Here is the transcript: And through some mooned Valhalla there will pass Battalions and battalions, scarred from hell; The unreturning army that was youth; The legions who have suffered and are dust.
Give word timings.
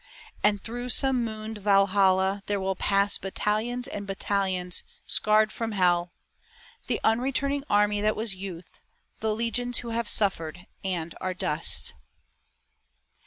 And 0.43 0.63
through 0.63 0.89
some 0.89 1.23
mooned 1.23 1.59
Valhalla 1.59 2.41
there 2.47 2.59
will 2.59 2.75
pass 2.75 3.19
Battalions 3.19 3.87
and 3.87 4.07
battalions, 4.07 4.81
scarred 5.05 5.51
from 5.51 5.73
hell; 5.73 6.11
The 6.87 6.99
unreturning 7.03 7.63
army 7.69 8.01
that 8.01 8.15
was 8.15 8.33
youth; 8.33 8.79
The 9.19 9.35
legions 9.35 9.77
who 9.81 9.89
have 9.91 10.07
suffered 10.07 10.65
and 10.83 11.13
are 11.21 11.35
dust. 11.35 11.93